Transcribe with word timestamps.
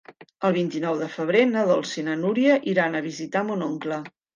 El 0.47 0.55
vint-i-nou 0.55 0.97
de 1.01 1.11
febrer 1.17 1.45
na 1.51 1.67
Dolça 1.75 1.95
i 2.03 2.07
na 2.11 2.19
Núria 2.25 2.59
iran 2.77 2.97
a 2.97 3.07
visitar 3.13 3.49
mon 3.53 3.73
oncle. 3.73 4.07